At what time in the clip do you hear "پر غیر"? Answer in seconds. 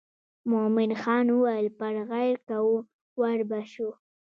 1.79-2.35